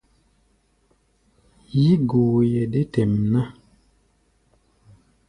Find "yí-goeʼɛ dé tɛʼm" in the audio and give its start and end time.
1.81-3.11